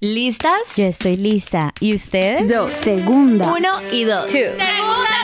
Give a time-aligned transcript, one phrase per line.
[0.00, 0.76] ¿Listas?
[0.76, 1.74] Yo estoy lista.
[1.80, 2.48] ¿Y ustedes?
[2.48, 2.68] Yo.
[2.72, 3.52] Segunda.
[3.52, 4.30] Uno y dos.
[4.30, 4.62] Segunda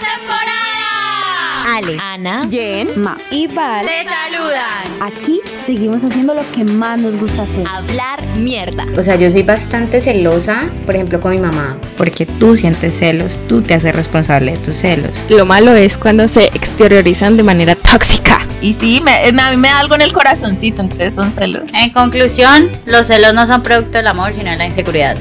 [0.01, 1.77] temporada.
[1.77, 3.87] Ale, Ana, Jen, Ma y Val.
[3.87, 5.01] te saludan.
[5.01, 7.65] Aquí seguimos haciendo lo que más nos gusta hacer.
[7.69, 8.85] Hablar mierda.
[8.99, 11.77] O sea, yo soy bastante celosa, por ejemplo, con mi mamá.
[11.97, 15.13] Porque tú sientes celos, tú te haces responsable de tus celos.
[15.29, 18.41] Lo malo es cuando se exteriorizan de manera tóxica.
[18.65, 21.65] Y sí, me, me- a mí me da algo en el corazoncito, entonces son celos.
[21.75, 25.19] En conclusión, los celos no son producto del amor, sino de la inseguridad.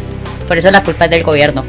[0.47, 1.65] Por eso la culpa es del gobierno.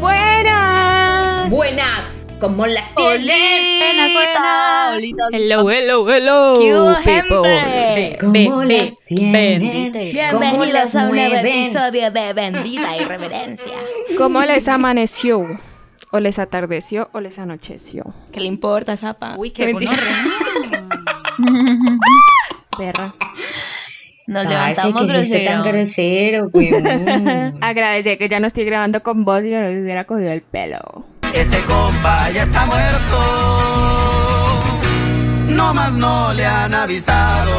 [0.00, 1.48] Buenas.
[1.48, 6.58] Buenas, ¿cómo las Olita, olita, Hello, hello, hello.
[6.60, 7.60] ¿Qué hubo, people.
[7.60, 8.18] gente?
[8.20, 9.60] ¿Cómo las tienen?
[10.12, 13.78] Bienvenidos a un nuevo episodio de Bendita Irreverencia.
[14.18, 15.58] ¿Cómo les amaneció?
[16.14, 18.04] ¿O les atardeció o les anocheció?
[18.30, 19.36] ¿Qué le importa, Zapa?
[19.38, 19.92] Uy, qué Mentira.
[22.78, 23.14] Perra.
[24.26, 26.48] Nos Parce, levantamos ¿qué es este tan grosero.
[26.52, 27.58] grosero, weón?
[27.60, 31.04] Agradecer que ya no estoy grabando con vos y no les hubiera cogido el pelo.
[31.34, 33.18] Ese compa ya está muerto.
[35.48, 37.50] No más no le han avisado.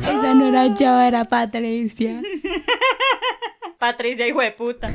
[0.00, 2.20] Esa no era yo, era Patricia.
[3.78, 4.88] Patricia, hijo de puta.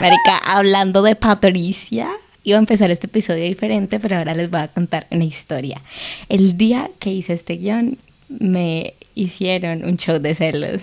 [0.00, 2.08] Marica, hablando de Patricia,
[2.44, 5.82] iba a empezar este episodio diferente, pero ahora les voy a contar una historia.
[6.28, 10.82] El día que hice este guion, me hicieron un show de celos.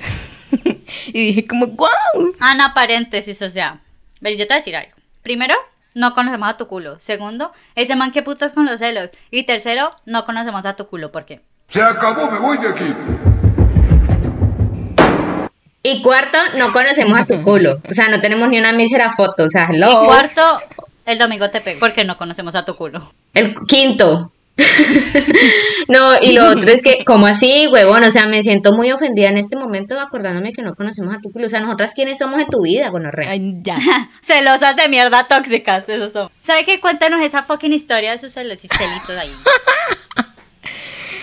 [1.08, 1.88] y dije como, wow.
[2.40, 3.80] Ana, paréntesis, o sea.
[4.20, 4.92] Ven, yo te voy a decir algo.
[5.22, 5.56] Primero,
[5.94, 7.00] no conocemos a tu culo.
[7.00, 9.10] Segundo, ese man que putas con los celos.
[9.30, 11.12] Y tercero, no conocemos a tu culo.
[11.12, 11.42] ¿Por qué?
[11.70, 12.94] Se acabó, me voy de aquí.
[15.84, 17.82] Y cuarto, no conocemos a tu culo.
[17.90, 19.46] O sea, no tenemos ni una mísera foto.
[19.46, 20.06] O sea, Y hello.
[20.06, 20.60] cuarto,
[21.06, 21.80] el domingo te pego.
[21.80, 23.12] Porque no conocemos a tu culo.
[23.34, 24.32] El quinto.
[25.88, 28.04] no, y lo otro es que, ¿cómo así, huevón?
[28.04, 31.32] O sea, me siento muy ofendida en este momento acordándome que no conocemos a tu
[31.32, 31.48] culo.
[31.48, 33.32] O sea, nosotras, ¿quiénes somos en tu vida, gonorrea?
[33.32, 33.78] Ay, ya.
[34.22, 36.30] Celosas de mierda tóxicas, esos son.
[36.44, 36.80] ¿Sabe qué?
[36.80, 39.32] Cuéntanos esa fucking historia de sus celos y celitos ahí.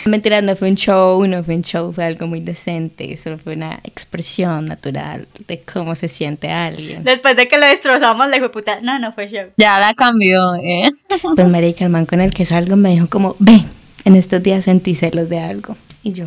[0.08, 3.16] Mentira, no fue un show, no fue un show, fue algo muy decente.
[3.16, 7.04] Solo fue una expresión natural de cómo se siente alguien.
[7.04, 9.46] Después de que lo destrozamos, le dijo puta, no, no fue show.
[9.56, 10.88] Ya la cambió, ¿eh?
[11.36, 13.64] Pues marica, el man con el que salgo me dijo como, ve,
[14.04, 15.76] en estos días sentí celos de algo.
[16.02, 16.26] Y yo,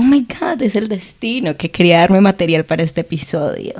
[0.00, 3.74] oh my god, es el destino que quería darme material para este episodio.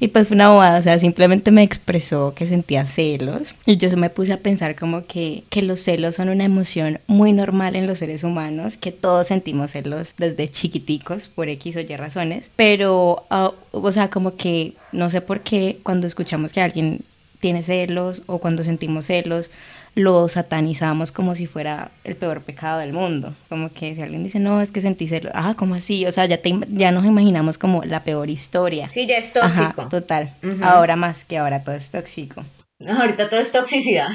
[0.00, 3.54] Y pues fue una bobada, o sea, simplemente me expresó que sentía celos.
[3.66, 7.32] Y yo me puse a pensar como que, que los celos son una emoción muy
[7.32, 11.96] normal en los seres humanos, que todos sentimos celos desde chiquiticos por X o Y
[11.96, 12.50] razones.
[12.56, 17.04] Pero, ah, o sea, como que no sé por qué cuando escuchamos que alguien
[17.38, 19.50] tiene celos o cuando sentimos celos,
[19.94, 23.34] lo satanizamos como si fuera el peor pecado del mundo.
[23.48, 26.06] Como que si alguien dice, no, es que sentí celos, ah, ¿cómo así?
[26.06, 28.88] O sea, ya, te ya nos imaginamos como la peor historia.
[28.92, 29.88] Sí, ya es Ajá, tóxico.
[29.88, 30.34] total.
[30.42, 30.62] Ujú.
[30.64, 32.44] Ahora más que ahora todo es tóxico.
[32.86, 34.08] Ahorita todo es toxicidad.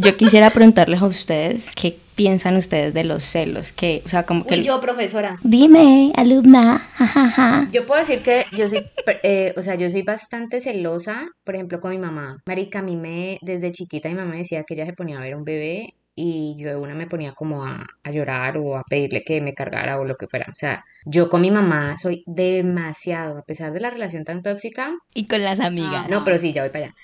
[0.00, 4.46] Yo quisiera preguntarles a ustedes qué piensan ustedes de los celos, que, o sea, como
[4.46, 4.54] que...
[4.54, 5.38] Uy, yo, profesora.
[5.42, 7.68] Dime, alumna, jajaja.
[7.72, 8.84] Yo puedo decir que yo soy,
[9.24, 12.40] eh, o sea, yo soy bastante celosa, por ejemplo, con mi mamá.
[12.46, 15.22] Marica, a mí me, desde chiquita mi mamá me decía que ella se ponía a
[15.22, 18.82] ver un bebé y yo de una me ponía como a, a llorar o a
[18.82, 20.46] pedirle que me cargara o lo que fuera.
[20.50, 24.92] O sea, yo con mi mamá soy demasiado, a pesar de la relación tan tóxica,
[25.14, 26.08] Y con las amigas.
[26.08, 26.94] no, pero sí, ya voy para allá.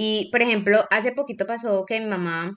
[0.00, 2.54] Y, por ejemplo, hace poquito pasó que mi mamá,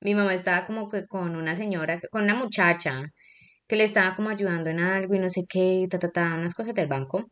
[0.00, 3.04] mi mamá estaba como que con una señora, con una muchacha,
[3.68, 6.54] que le estaba como ayudando en algo y no sé qué, ta, ta, ta, unas
[6.54, 7.30] cosas del banco.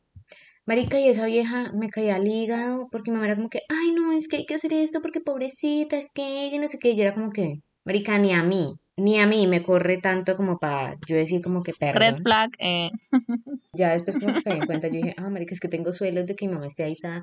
[0.67, 3.93] Marica, y esa vieja me caía al hígado porque mi mamá era como que, ay,
[3.93, 6.91] no, es que hay que hacer esto porque pobrecita, es que ella no sé qué.
[6.91, 10.37] Y yo era como que, Marica, ni a mí, ni a mí me corre tanto
[10.37, 12.23] como para yo decir como que Red perdón.
[12.23, 12.91] flag, eh.
[13.73, 16.27] Ya después como que me di cuenta, yo dije, ah, marica, es que tengo suelos
[16.27, 17.23] de que mi mamá esté ahí está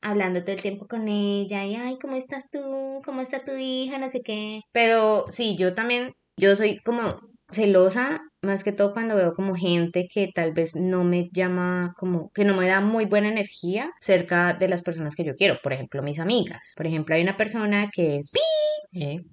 [0.00, 3.00] hablando todo el tiempo con ella y, ay, ¿cómo estás tú?
[3.04, 3.98] ¿Cómo está tu hija?
[3.98, 4.60] No sé qué.
[4.72, 7.18] Pero sí, yo también, yo soy como
[7.52, 12.30] celosa, más que todo cuando veo como gente que tal vez no me llama como,
[12.32, 15.72] que no me da muy buena energía cerca de las personas que yo quiero, por
[15.72, 16.72] ejemplo, mis amigas.
[16.76, 18.40] Por ejemplo, hay una persona que, ¡pi!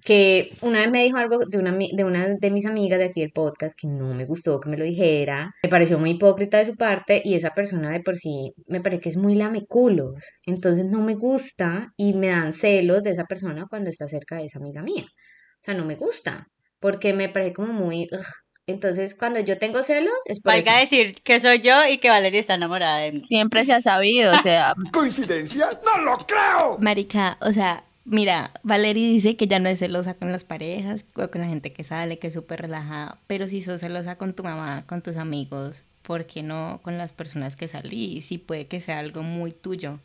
[0.04, 3.20] que una vez me dijo algo de una, de una de mis amigas de aquí
[3.20, 6.66] del podcast que no me gustó que me lo dijera, me pareció muy hipócrita de
[6.66, 10.84] su parte y esa persona de por sí me parece que es muy lameculos, entonces
[10.84, 14.58] no me gusta y me dan celos de esa persona cuando está cerca de esa
[14.58, 15.04] amiga mía.
[15.04, 16.46] O sea, no me gusta
[16.84, 18.10] porque me parece como muy...
[18.12, 18.26] ugh.
[18.66, 20.96] Entonces, cuando yo tengo celos, es por Valga eso.
[20.96, 23.22] decir que soy yo y que Valeria está enamorada de mí.
[23.22, 25.78] Siempre se ha sabido, o sea, ¿Coincidencia?
[25.82, 26.76] ¡No lo creo!
[26.80, 31.30] Marica, o sea, mira, Valerie dice que ya no es celosa con las parejas o
[31.30, 34.44] con la gente que sale, que es súper relajada, pero si sos celosa con tu
[34.44, 38.30] mamá, con tus amigos, ¿por qué no con las personas que salís?
[38.30, 40.00] Y puede que sea algo muy tuyo.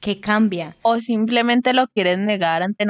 [0.00, 0.76] ¿Qué cambia?
[0.82, 2.84] O simplemente lo quieren negar ante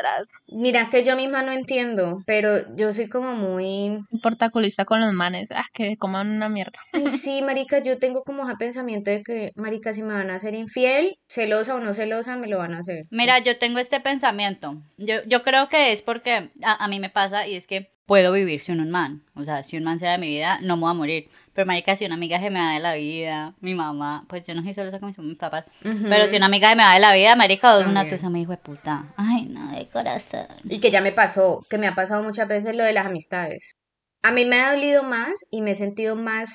[0.00, 0.30] nosotras.
[0.48, 4.00] Mira que yo misma no entiendo, pero yo soy como muy...
[4.22, 5.50] Portaculista con los manes.
[5.52, 6.78] Ah, que coman una mierda.
[6.92, 10.36] Ay, sí, marica, yo tengo como ese pensamiento de que, marica, si me van a
[10.36, 13.06] hacer infiel, celosa o no celosa, me lo van a hacer.
[13.10, 14.82] Mira, yo tengo este pensamiento.
[14.96, 18.32] Yo, yo creo que es porque a, a mí me pasa y es que puedo
[18.32, 19.22] vivir sin un man.
[19.34, 21.28] O sea, si un man sea de mi vida, no me voy a morir.
[21.52, 24.54] Pero marica, si una amiga se me da de la vida, mi mamá, pues yo
[24.54, 25.64] no soy celosa con mis, mis papás.
[25.84, 26.04] Ujú.
[26.08, 28.10] Pero si una amiga se me da de la vida, marica, una También.
[28.16, 29.12] tusa me dijo de puta.
[29.16, 30.46] Ay, no, de corazón.
[30.64, 33.74] Y que ya me pasó, que me ha pasado muchas veces lo de las amistades.
[34.22, 36.50] A mí me ha dolido más y me he sentido más,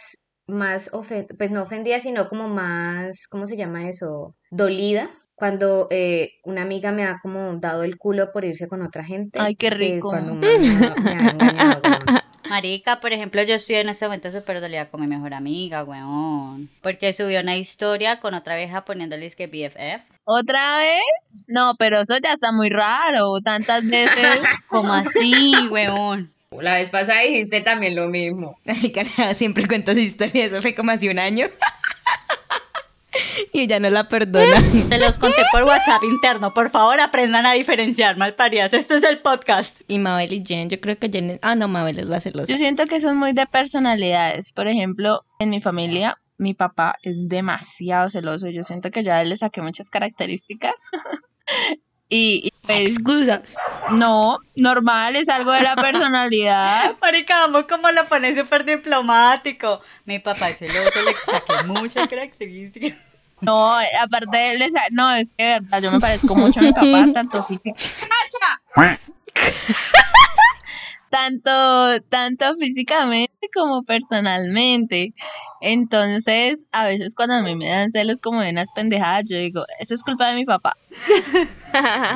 [0.48, 4.36] más, ofen- pues no ofendida, sino como más, ¿cómo se llama eso?
[4.52, 5.10] Dolida.
[5.38, 9.38] Cuando eh, una amiga me ha como dado el culo por irse con otra gente.
[9.42, 10.08] Ay, qué que rico.
[10.10, 12.22] Cuando un man me ha- me ha engañado, weón.
[12.56, 16.70] Marica, por ejemplo, yo estoy en este momento súper dolida con mi mejor amiga, weón.
[16.82, 20.06] Porque subió una historia con otra vieja poniéndoles que BFF.
[20.24, 21.02] ¿Otra vez?
[21.50, 23.42] No, pero eso ya está muy raro.
[23.44, 24.40] Tantas veces.
[24.70, 26.32] ¿Cómo así, weón?
[26.52, 28.58] La vez pasada dijiste también lo mismo.
[28.66, 31.48] Ay, cara, siempre cuento esa historia, eso fue como hace un año.
[33.54, 34.56] y ella no la perdona.
[34.90, 36.54] Te los conté por WhatsApp interno.
[36.54, 38.74] Por favor, aprendan a diferenciar, malparidas.
[38.74, 39.82] Esto es el podcast.
[39.88, 41.40] y Mabel y Jen, yo creo que Jen...
[41.42, 42.52] Ah, no, Mabel es la celosa.
[42.52, 44.52] Yo siento que eso es muy de personalidades.
[44.52, 48.50] Por ejemplo, en mi familia, mi papá es demasiado celoso.
[48.50, 50.74] Yo siento que yo a él le saqué muchas características.
[52.10, 53.58] y, y, pues, Excusas.
[53.92, 56.96] no, normal, es algo de la personalidad.
[57.02, 59.82] Marica, amo cómo lo pone súper diplomático.
[60.06, 62.98] Mi papá es celoso, le saqué muchas características.
[63.42, 66.60] No, aparte de él, le sa- no, es que de verdad yo me parezco mucho
[66.60, 67.76] a mi papá, tanto físico.
[71.10, 75.14] tanto, tanto físicamente como personalmente.
[75.62, 79.64] Entonces, a veces cuando a mí me dan celos como de unas pendejadas, yo digo,
[79.80, 80.76] eso es culpa de mi papá.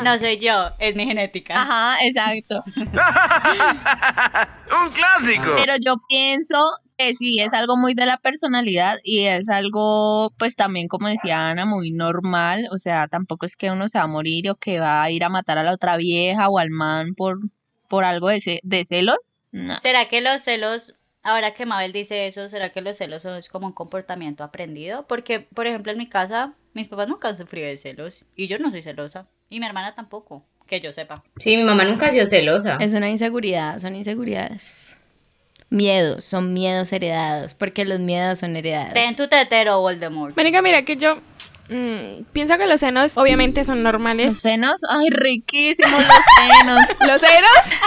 [0.05, 1.61] No soy yo, es mi genética.
[1.61, 2.63] Ajá, exacto.
[2.77, 2.85] Un
[4.93, 5.51] clásico.
[5.53, 6.57] Pero yo pienso
[6.97, 11.47] que sí, es algo muy de la personalidad y es algo, pues también, como decía
[11.47, 12.67] Ana, muy normal.
[12.71, 15.23] O sea, tampoco es que uno se va a morir o que va a ir
[15.23, 17.39] a matar a la otra vieja o al man por,
[17.89, 19.17] por algo de, ce- de celos.
[19.51, 19.77] No.
[19.81, 20.93] ¿Será que los celos,
[21.23, 25.05] ahora que Mabel dice eso, será que los celos son es como un comportamiento aprendido?
[25.07, 28.57] Porque, por ejemplo, en mi casa, mis papás nunca han sufrido de celos y yo
[28.59, 31.23] no soy celosa y mi hermana tampoco, que yo sepa.
[31.39, 32.77] Sí, mi mamá nunca ha sido celosa.
[32.79, 34.95] Es una inseguridad, son inseguridades.
[35.71, 38.93] Miedos, son miedos heredados, porque los miedos son heredados.
[38.93, 40.35] Ten tu tetero, Voldemort.
[40.35, 41.19] Marica, mira que yo
[41.69, 44.39] mm, pienso que los senos obviamente son Los normales.
[44.39, 46.01] senos, ay, riquísimos los
[46.37, 46.85] senos.
[47.07, 47.85] ¿Los senos?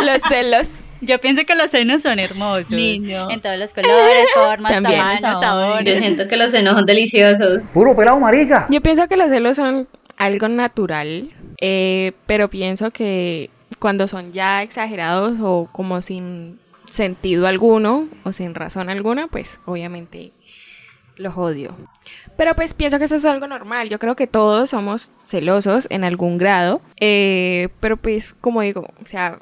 [0.00, 0.80] los celos.
[1.02, 2.70] Yo pienso que los senos son hermosos.
[2.70, 4.98] En todos los colores, formas, También.
[4.98, 5.40] tamaños, Sabores.
[5.48, 5.94] sabores.
[5.94, 7.70] Yo siento que los senos son deliciosos.
[7.72, 8.66] Puro pelado marica.
[8.70, 9.88] Yo pienso que los celos son
[10.18, 11.30] algo natural,
[11.60, 13.48] eh, pero pienso que
[13.78, 20.32] cuando son ya exagerados o como sin sentido alguno o sin razón alguna, pues obviamente
[21.20, 21.74] los odio.
[22.36, 23.88] Pero pues pienso que eso es algo normal.
[23.88, 26.80] Yo creo que todos somos celosos en algún grado.
[26.98, 29.38] eh, pero pues como digo, o sea,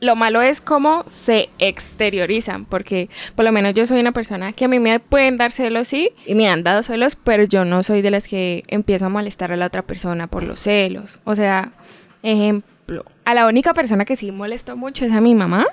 [0.00, 2.64] lo malo es cómo se exteriorizan.
[2.64, 5.88] Porque por lo menos yo soy una persona que a mí me pueden dar celos,
[5.88, 9.10] sí, y me han dado celos, pero yo no soy de las que empiezo a
[9.10, 11.20] molestar a la otra persona por los celos.
[11.24, 11.72] O sea,
[12.22, 15.66] ejemplo, a la única persona que sí molesto mucho es a mi mamá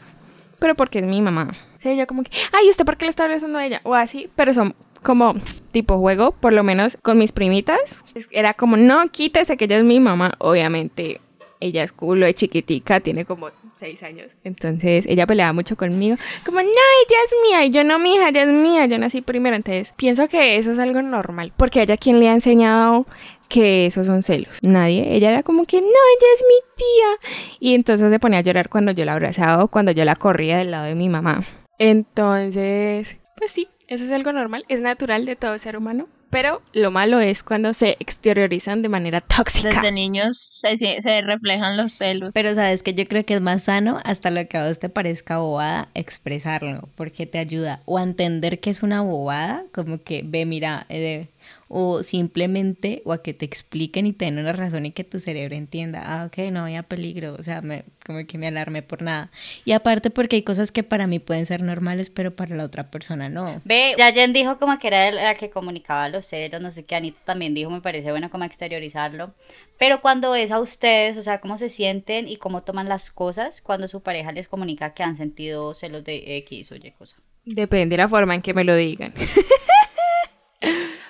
[0.60, 1.56] pero porque es mi mamá.
[1.86, 3.82] O yo como que, ay, ¿usted por qué le está abrazando a ella?
[3.84, 5.36] O así, pero son como
[5.72, 8.04] tipo juego, por lo menos con mis primitas.
[8.32, 10.36] Era como, no, quítese que ella es mi mamá.
[10.40, 11.22] Obviamente,
[11.60, 14.32] ella es culo, es chiquitica, tiene como seis años.
[14.44, 16.18] Entonces, ella peleaba mucho conmigo.
[16.46, 17.66] Como, no, ella es mía.
[17.66, 18.86] Y yo, no, mi hija, ella es mía.
[18.86, 19.56] Yo nací primero.
[19.56, 21.54] Entonces, pienso que eso es algo normal.
[21.56, 23.06] Porque a ella, ¿quién le ha enseñado
[23.50, 24.58] que esos son celos?
[24.62, 25.16] Nadie.
[25.16, 27.32] Ella era como que, no, ella es mi tía.
[27.60, 30.58] Y entonces se ponía a llorar cuando yo la abrazaba o cuando yo la corría
[30.58, 31.48] del lado de mi mamá.
[31.80, 36.08] Entonces, pues sí, eso es algo normal, es natural de todo ser humano.
[36.30, 39.70] Pero lo malo es cuando se exteriorizan de manera tóxica.
[39.70, 42.34] Desde niños se, reflejan los celos.
[42.34, 44.90] Pero sabes que yo creo que es más sano hasta lo que a vos te
[44.90, 50.22] parezca bobada expresarlo, porque te ayuda o a entender que es una bobada, como que
[50.26, 51.30] ve, mira, eh,
[51.68, 55.20] o simplemente o a que te expliquen y te den una razón y que tu
[55.20, 59.02] cerebro entienda, ah, ok, no había peligro, o sea, me, como que me alarmé por
[59.02, 59.32] nada.
[59.66, 62.90] Y aparte porque hay cosas que para mí pueden ser normales, pero para la otra
[62.90, 63.62] persona no.
[63.66, 66.96] Ve, ya Jen dijo como que era la que comunicaba los celos, no sé qué,
[66.96, 69.34] Anita también dijo, me parece bueno como exteriorizarlo.
[69.78, 73.62] Pero cuando es a ustedes, o sea, cómo se sienten y cómo toman las cosas
[73.62, 77.16] cuando su pareja les comunica que han sentido celos de X o Y cosa.
[77.46, 79.14] Depende de la forma en que me lo digan.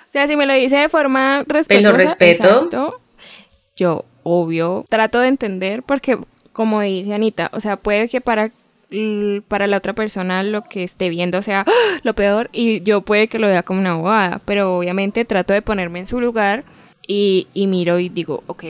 [0.08, 2.44] o sea, si me lo dice de forma respetuosa, respeto.
[2.44, 3.00] exacto,
[3.76, 6.18] yo, obvio, trato de entender porque,
[6.52, 8.50] como dice Anita, o sea, puede que para,
[9.48, 12.00] para la otra persona lo que esté viendo sea ¡ah!
[12.02, 15.60] lo peor y yo puede que lo vea como una bobada, pero obviamente trato de
[15.62, 16.64] ponerme en su lugar
[17.06, 18.64] y, y miro y digo, ok,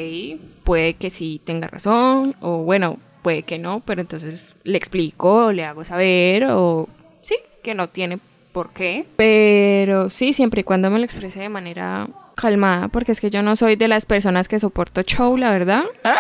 [0.65, 5.65] puede que sí tenga razón o bueno, puede que no, pero entonces le explico, le
[5.65, 6.89] hago saber o
[7.21, 8.19] sí, que no tiene
[8.59, 9.07] por qué.
[9.15, 13.41] Pero sí, siempre y cuando me lo exprese de manera calmada, porque es que yo
[13.41, 15.85] no soy de las personas que soporto show, la verdad.
[16.03, 16.19] ¡Ah!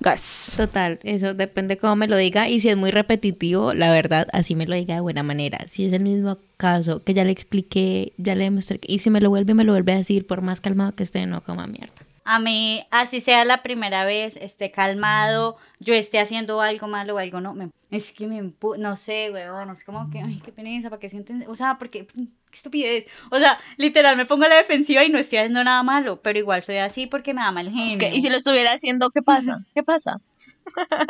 [0.00, 0.54] Gas.
[0.56, 4.56] Total, eso depende cómo me lo diga y si es muy repetitivo, la verdad, así
[4.56, 5.64] me lo diga de buena manera.
[5.68, 9.20] Si es el mismo caso que ya le expliqué, ya le demostré, y si me
[9.20, 11.94] lo vuelve, me lo vuelve a decir, por más calmado que esté, no coma mierda.
[12.24, 17.18] A mí, así sea la primera vez, esté calmado, yo esté haciendo algo malo o
[17.18, 20.90] algo no, me- es que me no sé, weón, es como que, ay, qué pereza,
[20.90, 21.44] ¿para qué sienten?
[21.48, 23.06] O sea, porque, qué estupidez.
[23.30, 26.38] O sea, literal, me pongo a la defensiva y no estoy haciendo nada malo, pero
[26.38, 27.96] igual soy así porque me da mal genio.
[28.14, 29.64] Y si lo estuviera haciendo, ¿qué pasa?
[29.74, 30.20] ¿Qué pasa?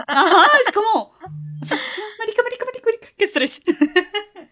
[0.06, 1.12] Ajá, es como,
[1.60, 1.76] o sea,
[2.18, 3.60] marica, marica, marica, marica, qué estrés.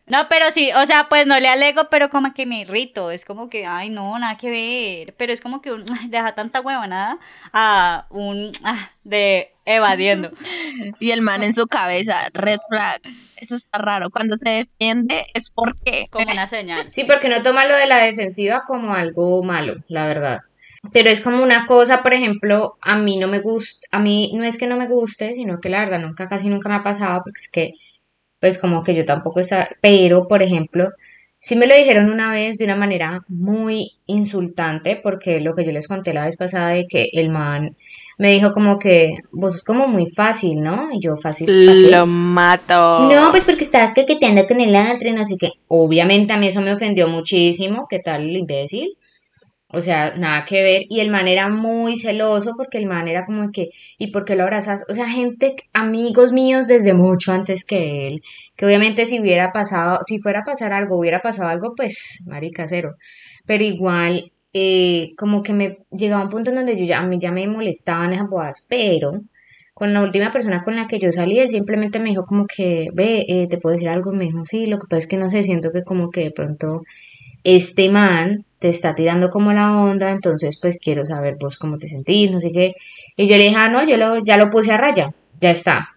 [0.09, 3.25] No, pero sí, o sea, pues no le alego, pero como que me irrito, es
[3.25, 7.19] como que, ay, no, nada que ver, pero es como que un, deja tanta huevonada
[7.53, 10.31] a un, ah, de evadiendo.
[11.01, 13.01] Y el man en su cabeza, red flag.
[13.37, 14.11] Eso está raro.
[14.11, 16.07] Cuando se defiende es porque.
[16.11, 16.89] Como una señal.
[16.93, 20.41] Sí, porque no toma lo de la defensiva como algo malo, la verdad.
[20.93, 24.45] Pero es como una cosa, por ejemplo, a mí no me gusta, a mí no
[24.45, 27.23] es que no me guste, sino que la verdad nunca, casi nunca me ha pasado,
[27.25, 27.75] porque es que,
[28.41, 30.91] pues como que yo tampoco está, pero, por ejemplo,
[31.39, 35.73] sí me lo dijeron una vez de una manera muy insultante, porque lo que yo
[35.73, 37.77] les conté la vez pasada de que el man
[38.19, 40.89] me dijo como que vos sos como muy fácil, ¿no?
[40.93, 41.91] Y yo fácil.
[41.91, 43.09] Lo mato.
[43.09, 45.51] No, pues porque estabas coqueteando con el otro, no sé qué.
[45.69, 47.87] Obviamente a mí eso me ofendió muchísimo.
[47.89, 48.97] ¿Qué tal el imbécil?
[49.71, 50.83] O sea, nada que ver.
[50.89, 54.35] Y el man era muy celoso porque el man era como que, ¿y por qué
[54.35, 54.85] lo abrazas?
[54.89, 58.23] O sea, gente, amigos míos desde mucho antes que él,
[58.57, 62.67] que obviamente si hubiera pasado, si fuera a pasar algo, hubiera pasado algo, pues, marica,
[62.67, 62.97] cero.
[63.47, 67.19] Pero igual, eh, como que me llegaba un punto en donde yo ya, a mí
[67.19, 69.21] ya me molestaban esas bobadas, pero
[69.75, 72.89] con la última persona con la que yo salí, él simplemente me dijo como que,
[72.95, 75.31] ve, eh, te puedo decir algo, me dijo, sí, lo que pasa es que no
[75.31, 76.83] sé, siento que como que de pronto
[77.45, 81.89] este man te está tirando como la onda, entonces pues quiero saber vos cómo te
[81.89, 82.75] sentís, no sé qué.
[83.17, 85.89] Y yo le dije, ah, no, yo lo, ya lo puse a raya, ya está.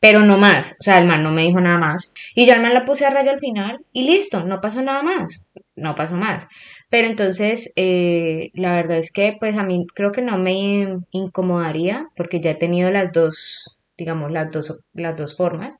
[0.00, 2.12] Pero no más, o sea, el man no me dijo nada más.
[2.34, 5.02] Y yo al man la puse a raya al final y listo, no pasó nada
[5.02, 5.44] más,
[5.74, 6.46] no pasó más.
[6.90, 12.08] Pero entonces, eh, la verdad es que pues a mí creo que no me incomodaría
[12.16, 15.78] porque ya he tenido las dos, digamos, las dos, las dos formas.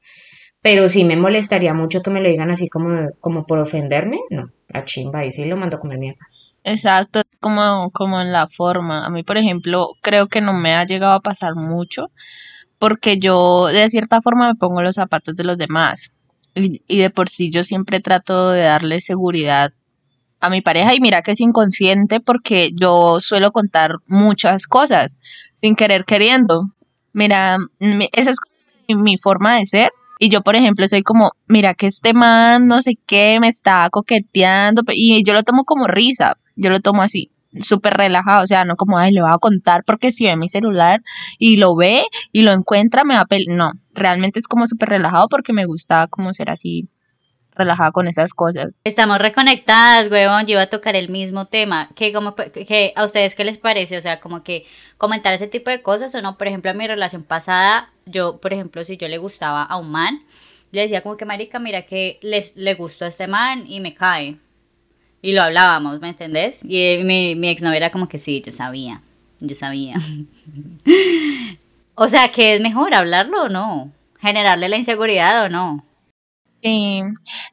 [0.62, 4.18] Pero sí me molestaría mucho que me lo digan así como, como por ofenderme.
[4.30, 6.26] No, la chimba, y sí lo mando a comer mierda.
[6.64, 9.06] Exacto, como, como en la forma.
[9.06, 12.10] A mí, por ejemplo, creo que no me ha llegado a pasar mucho
[12.78, 16.12] porque yo de cierta forma me pongo los zapatos de los demás.
[16.54, 19.72] Y, de por sí yo siempre trato de darle seguridad
[20.40, 25.18] a mi pareja y mira que es inconsciente porque yo suelo contar muchas cosas
[25.56, 26.64] sin querer queriendo.
[27.12, 28.36] Mira, mi- esa es
[28.88, 29.90] mi forma de ser.
[30.18, 33.88] Y yo, por ejemplo, soy como, mira que este man, no sé qué, me está
[33.90, 34.82] coqueteando.
[34.88, 36.36] Y yo lo tomo como risa.
[36.56, 38.42] Yo lo tomo así, súper relajado.
[38.44, 41.02] O sea, no como, ay, le voy a contar porque si ve mi celular
[41.38, 45.28] y lo ve y lo encuentra, me va a No, realmente es como súper relajado
[45.28, 46.88] porque me gusta como ser así,
[47.58, 48.76] relajada con esas cosas.
[48.84, 50.46] Estamos reconectadas, huevón.
[50.46, 51.90] Yo iba a tocar el mismo tema.
[51.94, 52.12] que
[52.96, 53.98] ¿A ustedes qué les parece?
[53.98, 54.64] O sea, como que
[54.96, 56.38] comentar ese tipo de cosas o no.
[56.38, 59.90] Por ejemplo, en mi relación pasada, yo, por ejemplo, si yo le gustaba a un
[59.90, 60.22] man,
[60.70, 63.94] le decía como que, marica, mira que le, le gustó a este man y me
[63.94, 64.36] cae.
[65.20, 66.64] Y lo hablábamos, ¿me entendés?
[66.64, 69.02] Y eh, mi, mi exnovia era como que sí, yo sabía.
[69.40, 69.96] Yo sabía.
[71.96, 73.92] o sea, que es mejor hablarlo o no.
[74.20, 75.87] Generarle la inseguridad o no.
[76.62, 77.02] Sí,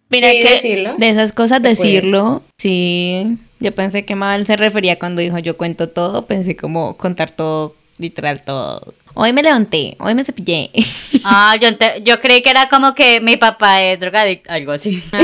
[0.09, 0.95] mira Sí, que decirlo.
[0.97, 3.38] De esas cosas decirlo, sí.
[3.59, 7.75] Yo pensé que mal se refería cuando dijo yo cuento todo, pensé como contar todo,
[7.97, 8.93] literal todo.
[9.13, 10.71] Hoy me levanté, hoy me cepillé.
[11.27, 11.69] Ah, yo,
[12.03, 15.01] yo creí que era como que mi papá es drogadicto, algo así.
[15.12, 15.24] ¡Por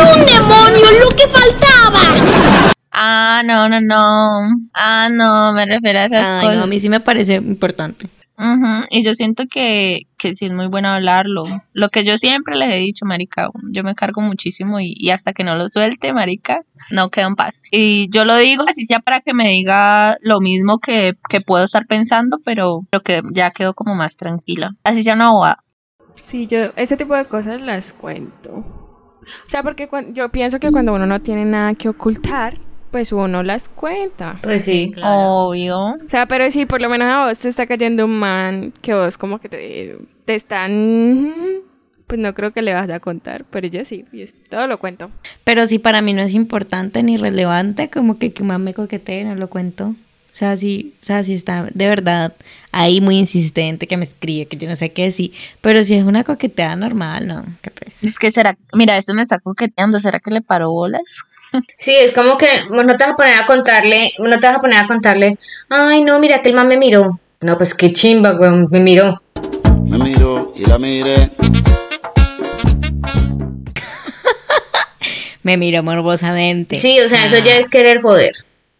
[0.00, 0.90] un demonio!
[1.00, 1.24] ¡Lo que
[3.44, 4.48] no, no, no.
[4.74, 6.56] Ah, no, me refiero a esas Ay, cosas.
[6.56, 8.08] no, a mí sí me parece importante.
[8.36, 11.44] Ujú, Y yo siento que, que sí es muy bueno hablarlo.
[11.72, 15.32] Lo que yo siempre les he dicho, marica, yo me cargo muchísimo y, y hasta
[15.32, 17.54] que no lo suelte, marica, no quedo en paz.
[17.70, 21.64] Y yo lo digo así sea para que me diga lo mismo que, que puedo
[21.64, 24.74] estar pensando, pero lo que ya quedo como más tranquila.
[24.82, 25.62] Así sea una bobada.
[26.16, 28.50] Sí, yo ese tipo de cosas las cuento.
[28.56, 32.58] O sea, porque cuan- yo pienso que cuando uno no tiene nada que ocultar,
[32.94, 34.38] pues uno las cuenta.
[34.40, 34.94] Pues sí.
[35.02, 35.94] Obvio.
[35.94, 38.94] O sea, pero si por lo menos a vos te está cayendo un man que
[38.94, 41.34] vos como que te, te están...
[42.06, 45.10] Pues no creo que le vas a contar, pero yo sí, yo todo lo cuento.
[45.42, 48.74] Pero si para mí no es importante ni relevante, como que que un man me
[48.74, 49.96] coquetee, no lo cuento.
[50.34, 52.34] O sea, si, o sea, si está de verdad
[52.72, 55.32] ahí muy insistente, que me escribe, que yo no sé qué, sí.
[55.60, 58.02] Pero si es una coqueteada normal, no, qué pues.
[58.02, 61.02] Es que será, mira, esto me está coqueteando, ¿será que le paró bolas?
[61.78, 64.60] Sí, es como que no te vas a poner a contarle, no te vas a
[64.60, 65.38] poner a contarle,
[65.68, 67.20] ay, no, mira que el man me miró.
[67.40, 69.22] No, pues qué chimba, weón, me miró.
[69.84, 71.30] Me miro y la miré.
[75.44, 76.74] Me miro morbosamente.
[76.74, 78.32] Sí, o sea, eso ya es querer joder.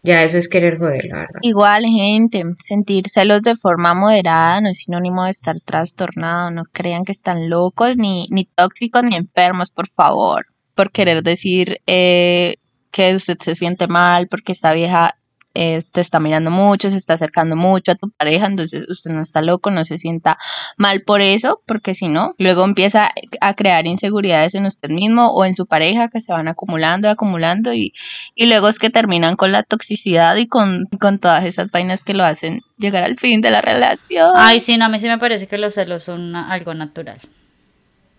[0.05, 1.39] Ya eso es querer joder, la verdad.
[1.41, 6.51] Igual, gente, sentir celos de forma moderada no es sinónimo de estar trastornado.
[6.51, 10.45] No crean que están locos, ni, ni tóxicos, ni enfermos, por favor.
[10.75, 12.57] Por querer decir eh,
[12.91, 15.15] que usted se siente mal porque esta vieja
[15.55, 19.21] eh, te está mirando mucho, se está acercando mucho a tu pareja, entonces usted no
[19.21, 20.37] está loco, no se sienta
[20.77, 23.09] mal por eso, porque si no, luego empieza
[23.41, 27.73] a crear inseguridades en usted mismo o en su pareja que se van acumulando, acumulando
[27.73, 27.93] y,
[28.35, 32.13] y luego es que terminan con la toxicidad y con, con todas esas vainas que
[32.13, 34.31] lo hacen llegar al fin de la relación.
[34.35, 37.19] Ay, sí, no, a mí sí me parece que los celos son algo natural.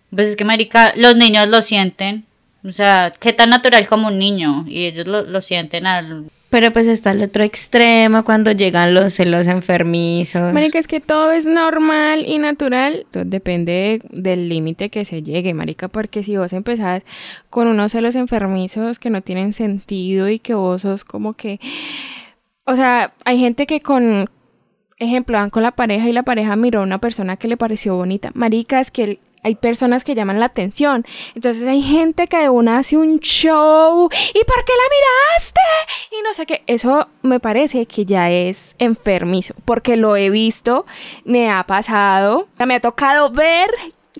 [0.09, 2.25] Pues es que, marica, los niños lo sienten.
[2.63, 4.65] O sea, qué tan natural como un niño.
[4.67, 6.29] Y ellos lo, lo sienten al...
[6.49, 10.53] Pero pues está el otro extremo cuando llegan los celos enfermizos.
[10.53, 13.05] Marica, es que todo es normal y natural.
[13.11, 17.03] Todo depende de- del límite que se llegue, marica, porque si vos empezás
[17.49, 21.59] con unos celos enfermizos que no tienen sentido y que vos sos como que...
[22.63, 24.29] O sea, hay gente que con...
[24.99, 27.95] Ejemplo, van con la pareja y la pareja miró a una persona que le pareció
[27.95, 28.31] bonita.
[28.33, 31.05] Marica, es que hay personas que llaman la atención.
[31.33, 34.09] Entonces hay gente que de una hace un show.
[34.11, 35.61] ¿Y por qué la miraste?
[36.11, 36.63] Y no sé qué.
[36.67, 39.53] Eso me parece que ya es enfermizo.
[39.63, 40.85] Porque lo he visto,
[41.23, 42.49] me ha pasado.
[42.65, 43.69] Me ha tocado ver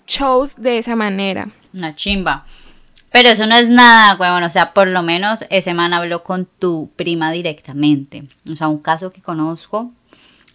[0.08, 1.50] shows de esa manera.
[1.74, 2.46] Una chimba.
[3.12, 4.44] Pero eso no es nada, huevón.
[4.44, 8.24] O sea, por lo menos ese man habló con tu prima directamente.
[8.50, 9.92] O sea, un caso que conozco.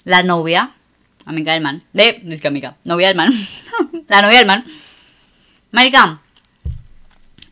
[0.05, 0.73] La novia,
[1.27, 1.83] amiga del man.
[1.93, 3.33] De, es que amiga, novia del man.
[4.13, 4.65] la novia del man.
[5.71, 6.21] Marica,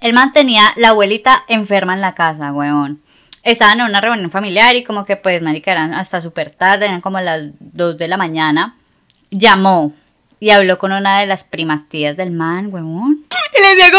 [0.01, 3.01] el man tenía la abuelita enferma en la casa, huevón.
[3.43, 7.01] Estaban en una reunión familiar y como que pues, marica, eran hasta súper tarde, eran
[7.01, 8.77] como las 2 de la mañana.
[9.31, 9.95] Llamó
[10.39, 13.25] y habló con una de las primas tías del man, huevón.
[13.57, 13.91] Y le decía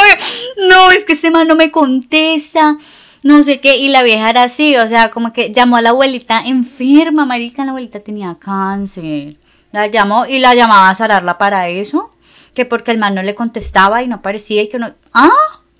[0.69, 2.77] no, es que este man no me contesta,
[3.23, 3.77] no sé qué.
[3.77, 7.63] Y la vieja era así, o sea, como que llamó a la abuelita enferma, marica,
[7.63, 9.37] la abuelita tenía cáncer.
[9.71, 12.11] La llamó y la llamaba a zararla para eso,
[12.53, 14.93] que porque el man no le contestaba y no aparecía y que no...
[15.13, 15.29] ¿Ah?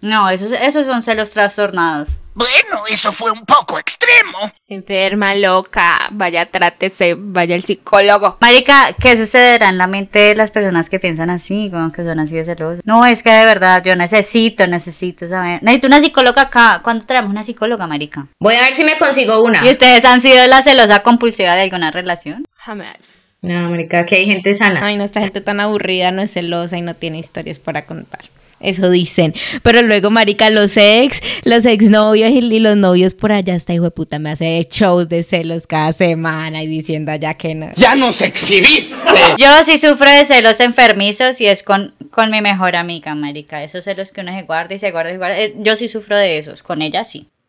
[0.02, 2.10] No, esos, esos son celos trastornados.
[2.34, 4.38] Bueno, eso fue un poco extremo.
[4.70, 8.38] Enferma, loca, vaya, trátese, vaya el psicólogo.
[8.40, 12.20] Marica, ¿qué sucederá en la mente de las personas que piensan así, como que son
[12.20, 12.82] así de celosos?
[12.86, 15.62] No, es que de verdad yo necesito, necesito saber.
[15.62, 16.80] Necesito una psicóloga acá.
[16.82, 18.28] ¿Cuándo traemos una psicóloga, marica?
[18.40, 19.66] Voy a ver si me consigo una.
[19.66, 22.46] ¿Y ustedes han sido la celosa compulsiva de alguna relación?
[22.56, 23.31] Jamás.
[23.42, 24.86] No, marica, que hay gente sana.
[24.86, 28.22] Ay, no, esta gente tan aburrida, no es celosa y no tiene historias para contar.
[28.60, 29.34] Eso dicen.
[29.64, 33.86] Pero luego, marica, los ex, los exnovios y, y los novios por allá, esta hijo
[33.86, 37.72] de puta me hace shows de celos cada semana y diciendo allá que no.
[37.76, 38.96] ¡Ya nos exhibiste!
[39.40, 43.64] Yo sí sufro de celos enfermizos y es con, con mi mejor amiga, marica.
[43.64, 45.40] Esos celos que uno se guarda y se guarda y se guarda.
[45.40, 46.62] Eh, Yo sí sufro de esos.
[46.62, 47.28] Con ella sí.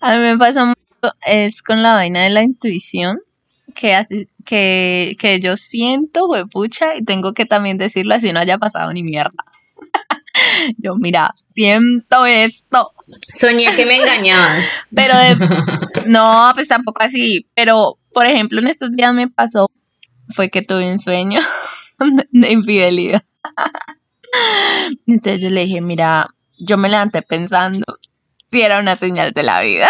[0.00, 3.18] A mí me pasa mucho, es con la vaina de la intuición,
[3.72, 8.92] que, que, que yo siento, huepucha, y tengo que también decirlo así no haya pasado
[8.92, 9.44] ni mierda.
[10.78, 12.92] yo, mira, siento esto,
[13.34, 14.72] Soñé que me engañabas.
[14.94, 15.36] pero de,
[16.06, 19.70] no, pues tampoco así, pero por ejemplo en estos días me pasó,
[20.30, 21.40] fue que tuve un sueño
[22.30, 23.22] de infidelidad.
[25.06, 27.84] Entonces yo le dije, mira, yo me levanté pensando
[28.46, 29.88] si era una señal de la vida.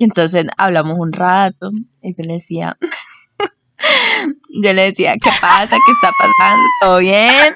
[0.00, 2.78] Y entonces hablamos un rato y yo le decía,
[4.48, 5.76] yo le decía, ¿qué pasa?
[5.76, 6.64] ¿Qué está pasando?
[6.80, 7.54] ¿Todo bien?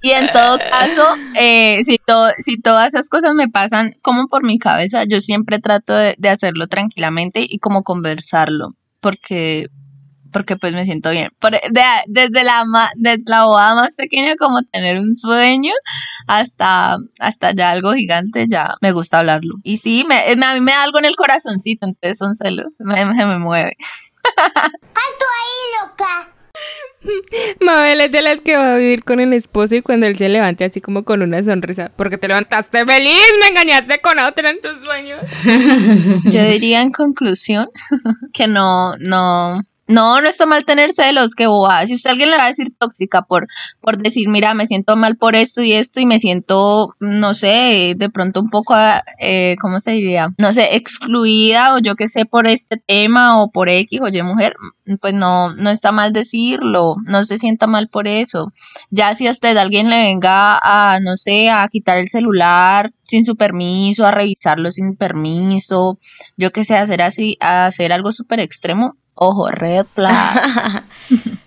[0.00, 4.44] Y en todo caso, eh, si, to- si todas esas cosas me pasan como por
[4.44, 9.66] mi cabeza, yo siempre trato de, de hacerlo tranquilamente y como conversarlo, porque
[10.34, 11.30] porque pues me siento bien.
[11.38, 15.72] Por- de- desde, la, ma- desde la bobada más pequeña como tener un sueño
[16.26, 19.54] hasta, hasta ya algo gigante, ya me gusta hablarlo.
[19.62, 22.66] Y sí, me, me- a mí me da algo en el corazoncito, entonces son celos,
[22.78, 23.76] me, se me mueve.
[27.60, 30.28] Mabel es de las que va a vivir con el esposo y cuando él se
[30.28, 31.90] levante así como con una sonrisa.
[31.96, 35.20] Porque te levantaste feliz, me engañaste con otra en tus sueños.
[36.24, 37.68] Yo diría en conclusión
[38.32, 41.86] que no, no, no, no está mal tener celos, que bobada.
[41.86, 43.46] Si usted a alguien le va a decir tóxica por,
[43.80, 47.94] por decir, mira, me siento mal por esto y esto y me siento, no sé,
[47.96, 48.74] de pronto un poco,
[49.18, 50.28] eh, ¿cómo se diría?
[50.38, 54.22] No sé, excluida o yo qué sé por este tema o por X o Y
[54.22, 54.54] mujer,
[55.00, 58.52] pues no, no está mal decirlo, no se sienta mal por eso.
[58.90, 63.24] Ya si a usted alguien le venga a, no sé, a quitar el celular sin
[63.24, 65.98] su permiso, a revisarlo sin permiso,
[66.36, 70.84] yo que sé, hacer así, hacer algo súper extremo, ojo, red flag.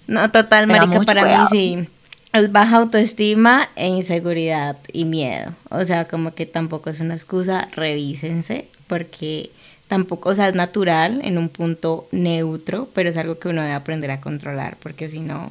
[0.08, 1.50] No, total, Tenga marica, para cuidado.
[1.52, 1.90] mí sí.
[2.32, 5.54] Es baja autoestima e inseguridad y miedo.
[5.70, 9.50] O sea, como que tampoco es una excusa, revísense, porque
[9.90, 13.74] tampoco, o sea, es natural en un punto neutro, pero es algo que uno debe
[13.74, 15.50] aprender a controlar, porque si no,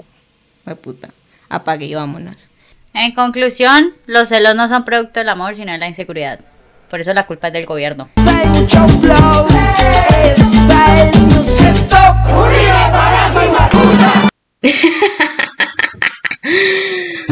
[0.65, 1.11] de puta,
[1.51, 2.49] apague y vámonos.
[2.95, 6.41] En conclusión, los celos no son producto del amor, sino de la inseguridad.
[6.89, 8.09] Por eso la culpa es del gobierno.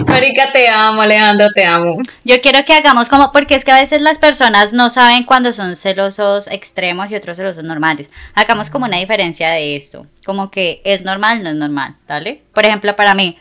[0.07, 1.99] Marica, te amo, Alejandro, te amo.
[2.25, 5.53] Yo quiero que hagamos como, porque es que a veces las personas no saben cuando
[5.53, 8.11] son celosos extremos y otros celosos normales.
[8.35, 10.07] Hagamos como una diferencia de esto.
[10.25, 12.43] Como que es normal, no es normal, ¿vale?
[12.53, 13.39] Por ejemplo, para mí,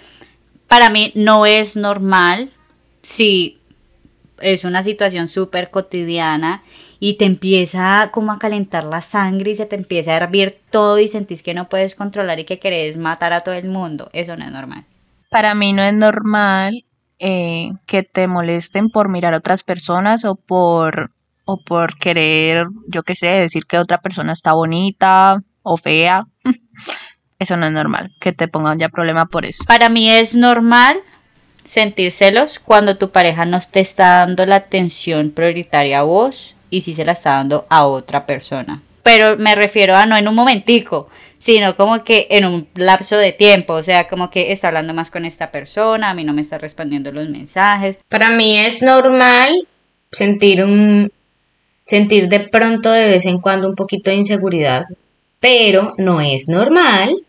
[0.67, 2.51] para mí no es normal
[3.01, 3.59] si
[4.39, 6.63] es una situación súper cotidiana
[7.05, 10.99] y te empieza como a calentar la sangre y se te empieza a hervir todo
[10.99, 14.09] y sentís que no puedes controlar y que querés matar a todo el mundo.
[14.13, 14.85] Eso no es normal.
[15.29, 16.85] Para mí no es normal
[17.19, 21.11] eh, que te molesten por mirar a otras personas o por,
[21.43, 26.21] o por querer, yo qué sé, decir que otra persona está bonita o fea.
[27.37, 29.65] Eso no es normal, que te pongan ya problema por eso.
[29.67, 30.99] Para mí es normal
[31.65, 36.81] sentir celos cuando tu pareja no te está dando la atención prioritaria a vos y
[36.81, 38.81] si se la está dando a otra persona.
[39.03, 41.07] Pero me refiero a no en un momentico,
[41.37, 45.11] sino como que en un lapso de tiempo, o sea, como que está hablando más
[45.11, 47.97] con esta persona, a mí no me está respondiendo los mensajes.
[48.09, 49.67] Para mí es normal
[50.11, 51.11] sentir un
[51.85, 54.85] sentir de pronto de vez en cuando un poquito de inseguridad,
[55.39, 57.23] pero no es normal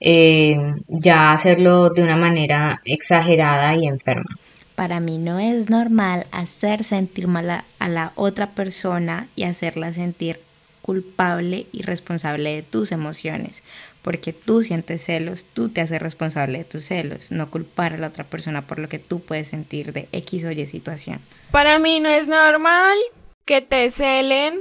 [0.00, 0.56] eh,
[0.88, 4.36] ya hacerlo de una manera exagerada y enferma.
[4.74, 9.92] Para mí no es normal hacer sentir mal a, a la otra persona y hacerla
[9.92, 10.40] sentir
[10.82, 13.62] culpable y responsable de tus emociones,
[14.02, 18.08] porque tú sientes celos, tú te haces responsable de tus celos, no culpar a la
[18.08, 21.20] otra persona por lo que tú puedes sentir de X o Y situación.
[21.50, 22.98] Para mí no es normal
[23.44, 24.60] que te celen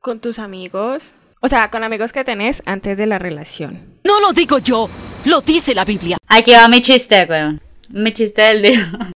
[0.00, 1.12] con tus amigos.
[1.40, 3.98] O sea, con amigos que tenés antes de la relación.
[4.02, 4.88] No lo digo yo,
[5.26, 6.16] lo dice la Biblia.
[6.26, 7.60] Aquí va mi chiste, weón.
[7.90, 9.12] Mi chiste del día.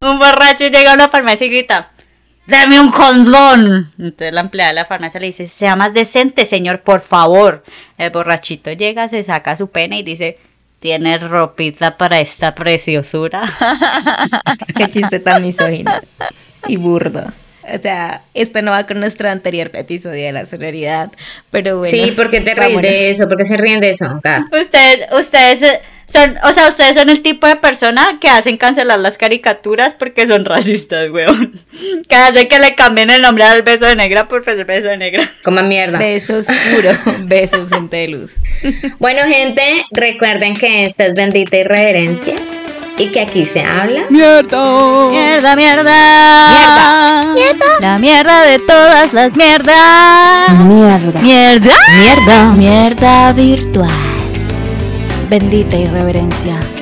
[0.00, 1.90] Un borracho llega a una farmacia y grita,
[2.46, 3.92] ¡Dame un condón!
[3.98, 7.62] Entonces la empleada de la farmacia le dice, sea más decente, señor, por favor.
[7.98, 10.38] El borrachito llega, se saca su pene y dice,
[10.78, 13.52] ¿tienes ropita para esta preciosura?
[14.76, 15.92] Qué chiste tan misógino
[16.66, 17.22] y burdo.
[17.74, 21.12] O sea, esto no va con nuestro anterior episodio de la sororidad,
[21.50, 21.90] pero bueno.
[21.90, 22.80] sí, ¿por qué te vámonos.
[22.80, 23.28] de eso?
[23.28, 24.20] ¿Por qué se ríen de eso?
[24.22, 24.44] Gas?
[24.50, 25.80] ustedes, ustedes
[26.12, 30.26] son, o sea, ustedes son el tipo de persona que hacen cancelar las caricaturas porque
[30.26, 31.60] son racistas, weón.
[32.08, 35.30] Que hacen que le cambien el nombre al beso de negra por beso de negra.
[35.44, 35.98] Como mierda.
[35.98, 36.90] Beso oscuro,
[37.26, 38.36] beso ausente de luz.
[38.98, 42.36] Bueno, gente, recuerden que esta es bendita irreverencia
[42.96, 44.06] y que aquí se habla.
[44.08, 45.10] ¡Mierda!
[45.10, 47.34] Mierda, mierda.
[47.34, 47.66] Mierda.
[47.80, 50.50] La mierda de todas las mierdas.
[50.64, 51.20] Mierda.
[51.20, 51.74] Mierda.
[52.00, 52.52] Mierda.
[52.54, 54.07] Mierda virtual.
[55.28, 56.77] Bendita irreverencia.